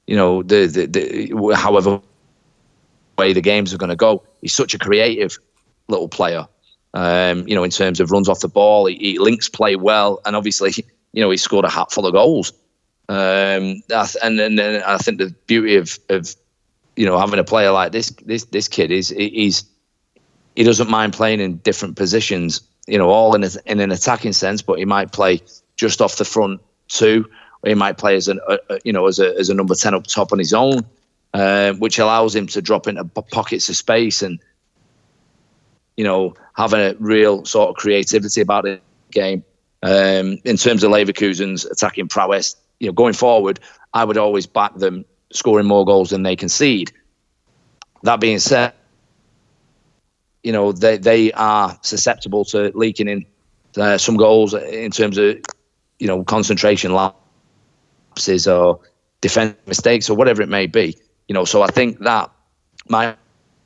[0.08, 2.02] you know the, the, the however
[3.20, 4.24] way the games are going to go.
[4.42, 5.38] He's such a creative
[5.88, 6.48] little player.
[6.94, 10.22] Um, you know, in terms of runs off the ball, he, he, links play well,
[10.26, 10.72] and obviously,
[11.14, 12.54] you know, he scored a hatful of goals.
[13.10, 13.82] Um,
[14.24, 16.36] and, and I think the beauty of, of
[16.96, 19.64] you know having a player like this this this kid is he's
[20.56, 22.62] he doesn't mind playing in different positions.
[22.88, 25.42] You know, all in a, in an attacking sense, but he might play
[25.76, 27.26] just off the front two,
[27.64, 29.96] or he might play as an a, you know as a as a number ten
[29.96, 30.86] up top on his own,
[31.34, 34.40] uh, which allows him to drop into pockets of space and
[36.00, 38.80] you know, having a real sort of creativity about the
[39.12, 39.44] game.
[39.84, 43.60] Um, in terms of Leverkusen's attacking prowess, you know, going forward,
[43.94, 46.94] I would always back them scoring more goals than they concede.
[48.04, 48.72] That being said,
[50.42, 53.26] you know, they, they are susceptible to leaking in
[53.76, 55.36] uh, some goals in terms of,
[56.00, 58.80] you know, concentration lapses or
[59.20, 60.96] defense mistakes or whatever it may be.
[61.30, 62.32] You know, so I think that
[62.90, 63.16] be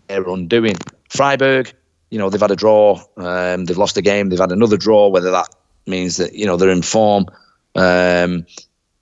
[0.09, 0.75] undoing.
[1.09, 1.73] Freiburg,
[2.09, 5.07] you know, they've had a draw, um, they've lost a game, they've had another draw.
[5.07, 5.47] Whether that
[5.87, 7.25] means that you know they're in form,
[7.75, 8.45] um,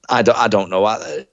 [0.10, 0.86] I don't, I don't know.
[0.86, 1.26] I,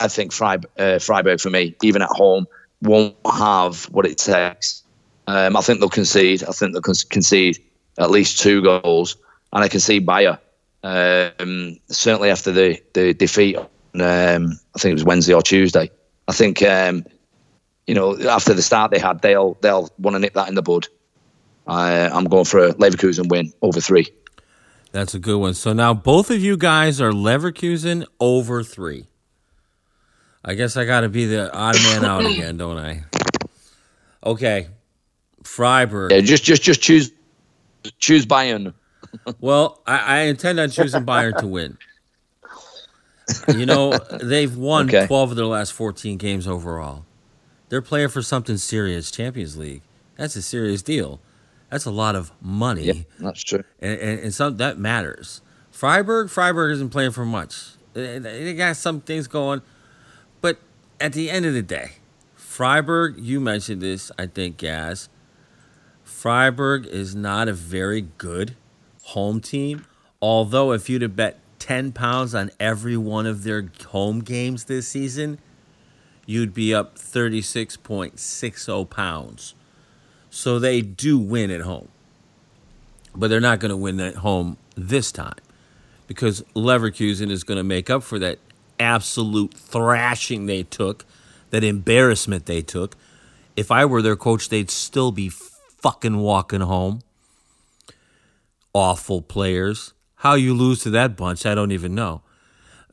[0.00, 2.46] I think Freiburg, uh, Freiburg for me, even at home,
[2.82, 4.82] won't have what it takes.
[5.28, 6.42] Um, I think they'll concede.
[6.42, 7.62] I think they'll concede
[7.98, 9.16] at least two goals,
[9.52, 10.40] and I can see Bayer.
[10.82, 13.56] Um, certainly after the the defeat,
[14.02, 15.90] um, I think it was Wednesday or Tuesday.
[16.28, 17.04] I think um,
[17.86, 20.62] you know, after the start they had, they'll they'll want to nip that in the
[20.62, 20.88] bud.
[21.66, 24.06] Uh, I'm going for a Leverkusen win over three.
[24.92, 25.54] That's a good one.
[25.54, 29.06] So now both of you guys are Leverkusen over three.
[30.44, 33.04] I guess I got to be the odd man out again, don't I?
[34.24, 34.68] Okay,
[35.42, 36.12] Freiburg.
[36.12, 37.10] Yeah, just just just choose
[37.98, 38.74] choose Bayern.
[39.40, 41.78] well, I, I, intend on choosing Bayern to win.
[43.48, 45.06] You know, they've won okay.
[45.06, 47.04] 12 of their last 14 games overall.
[47.68, 49.82] They're playing for something serious, Champions League.
[50.16, 51.20] That's a serious deal.
[51.70, 52.84] That's a lot of money.
[52.84, 53.64] Yeah, that's true.
[53.80, 55.40] And, and, and some that matters.
[55.70, 57.72] Freiburg, Freiburg isn't playing for much.
[57.94, 59.62] They got some things going,
[60.40, 60.58] but
[61.00, 61.92] at the end of the day,
[62.54, 63.18] Freiburg.
[63.18, 65.08] You mentioned this, I think, Gaz.
[66.04, 68.54] Freiburg is not a very good
[69.02, 69.86] home team.
[70.22, 74.86] Although, if you'd have bet ten pounds on every one of their home games this
[74.86, 75.38] season,
[76.26, 79.54] you'd be up 36.60 pounds.
[80.28, 81.88] So they do win at home.
[83.16, 85.38] But they're not going to win at home this time
[86.06, 88.38] because Leverkusen is going to make up for that
[88.78, 91.06] absolute thrashing they took,
[91.48, 92.94] that embarrassment they took.
[93.56, 97.00] If I were their coach, they'd still be fucking walking home.
[98.74, 99.94] Awful players.
[100.24, 102.22] How you lose to that bunch, I don't even know.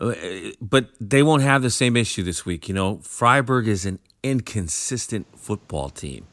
[0.02, 0.14] Uh,
[0.62, 2.68] but they won't have the same issue this week.
[2.68, 6.28] You know, Freiburg is an inconsistent football team.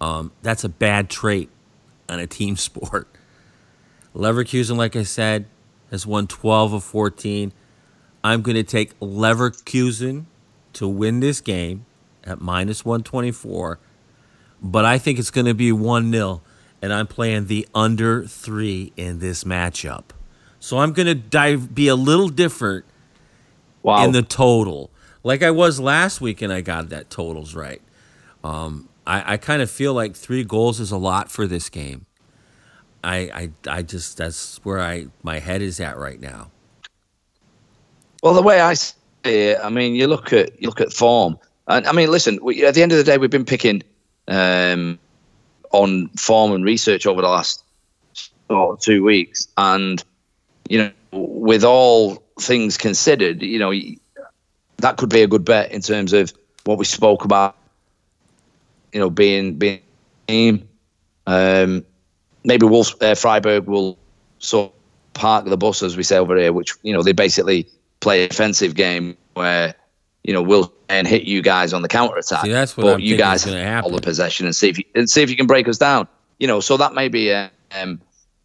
[0.00, 1.50] Um, that's a bad trait
[2.08, 3.08] on a team sport.
[4.14, 5.44] Leverkusen, like I said,
[5.90, 7.52] has won 12 of 14.
[8.24, 10.24] I'm going to take Leverkusen
[10.72, 11.84] to win this game
[12.24, 13.78] at minus 124,
[14.62, 16.40] but I think it's going to be 1 0,
[16.82, 20.04] and I'm playing the under three in this matchup.
[20.60, 22.84] So I'm going to dive be a little different
[23.82, 24.04] wow.
[24.04, 24.90] in the total,
[25.22, 27.80] like I was last week, and I got that totals right.
[28.42, 32.06] Um, I, I kind of feel like three goals is a lot for this game.
[33.04, 36.50] I, I, I just that's where I my head is at right now.
[38.22, 38.90] Well, the way I see
[39.24, 42.40] it, I mean, you look at you look at form, and I mean, listen.
[42.42, 43.84] We, at the end of the day, we've been picking
[44.26, 44.98] um,
[45.72, 47.62] on form and research over the last
[48.50, 50.02] oh, two weeks, and
[50.68, 53.72] you know, with all things considered, you know,
[54.78, 56.32] that could be a good bet in terms of
[56.64, 57.56] what we spoke about.
[58.92, 59.80] You know, being being
[60.26, 60.68] team.
[61.26, 61.84] Um,
[62.44, 63.98] maybe Wolf uh, Freiburg will
[64.38, 67.68] sort of park the bus, as we say over here, which you know they basically
[68.00, 69.74] play offensive game where
[70.26, 72.44] you know we'll and hit you guys on the counter attack.
[72.44, 74.84] See, that's what but I'm you guys have all the possession and see if you
[74.94, 76.08] and see if you can break us down.
[76.38, 77.50] You know, so that may be a,
[77.80, 78.00] um,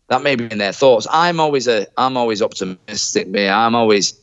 [0.07, 1.07] that may be in their thoughts.
[1.09, 3.27] I'm always a I'm always optimistic.
[3.27, 4.13] Me, I'm always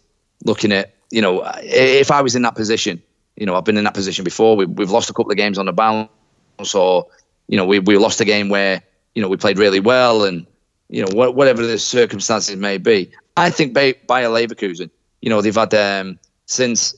[0.44, 3.02] looking at you know if I was in that position,
[3.36, 4.56] you know I've been in that position before.
[4.56, 6.08] We, we've lost a couple of games on the bounce,
[6.76, 7.08] or
[7.48, 8.80] you know we we lost a game where
[9.16, 10.46] you know we played really well, and
[10.88, 13.10] you know wh- whatever the circumstances may be.
[13.36, 14.90] I think by Bayer Leverkusen,
[15.22, 16.94] you know they've had um, since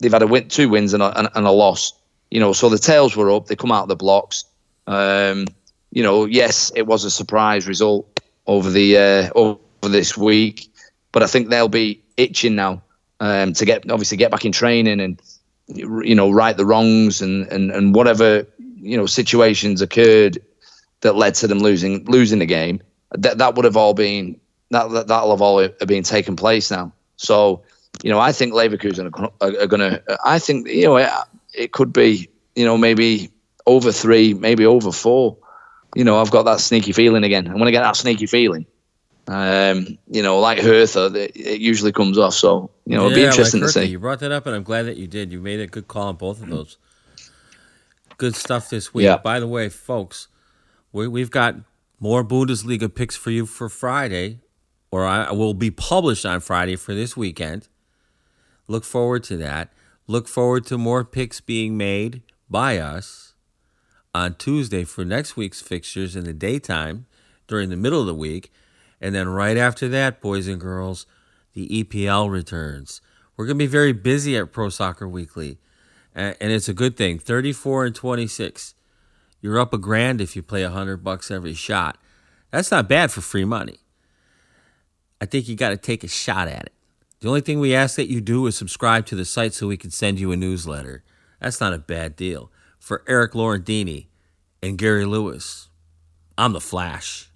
[0.00, 1.92] they've had a win, two wins and a, and, and a loss.
[2.30, 3.46] You know, so the tails were up.
[3.46, 4.44] They come out of the blocks.
[4.86, 5.46] Um,
[5.90, 10.68] you know, yes, it was a surprise result over the uh, over this week,
[11.12, 12.82] but I think they'll be itching now
[13.20, 15.20] um, to get obviously get back in training and
[15.68, 20.38] you know right the wrongs and, and, and whatever you know situations occurred
[21.00, 22.80] that led to them losing losing the game.
[23.12, 24.40] That that would have all been
[24.70, 26.92] that that'll have all been taken place now.
[27.16, 27.62] So
[28.02, 30.02] you know, I think Leverkusen are, are, going to.
[30.24, 31.10] I think you know it,
[31.54, 33.30] it could be you know maybe
[33.66, 35.36] over three, maybe over four.
[35.94, 37.46] You know, I've got that sneaky feeling again.
[37.46, 38.66] And when I get that sneaky feeling,
[39.28, 42.34] um, you know, like Hertha, it, usually comes off.
[42.34, 43.84] So, you know, it'll be interesting like to see.
[43.86, 45.32] You brought that up, and I'm glad that you did.
[45.32, 46.76] You made a good call on both of those.
[48.18, 49.04] Good stuff this week.
[49.04, 49.16] Yeah.
[49.16, 50.28] By the way, folks,
[50.92, 51.56] we, we've got
[51.98, 54.40] more Bundesliga picks for you for Friday,
[54.90, 57.68] or I will be published on Friday for this weekend.
[58.68, 59.72] Look forward to that.
[60.06, 63.34] Look forward to more picks being made by us
[64.14, 67.06] on Tuesday for next week's fixtures in the daytime
[67.46, 68.52] during the middle of the week.
[69.00, 71.06] And then right after that, boys and girls,
[71.52, 73.00] the EPL returns.
[73.36, 75.58] We're going to be very busy at Pro Soccer Weekly,
[76.14, 77.18] and it's a good thing.
[77.18, 78.74] 34 and 26.
[79.42, 81.98] You're up a grand if you play a 100 bucks every shot.
[82.50, 83.80] That's not bad for free money.
[85.20, 86.72] I think you got to take a shot at it.
[87.20, 89.78] The only thing we ask that you do is subscribe to the site so we
[89.78, 91.02] can send you a newsletter.
[91.40, 92.52] That's not a bad deal.
[92.78, 94.06] For Eric Laurentini
[94.62, 95.70] and Gary Lewis,
[96.36, 97.30] I'm the Flash.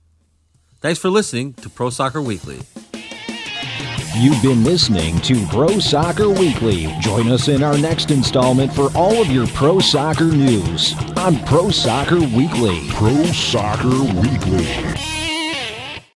[0.80, 2.60] Thanks for listening to Pro Soccer Weekly.
[4.16, 6.86] You've been listening to Pro Soccer Weekly.
[7.00, 11.70] Join us in our next installment for all of your pro soccer news on Pro
[11.70, 12.86] Soccer Weekly.
[12.90, 15.19] Pro Soccer Weekly.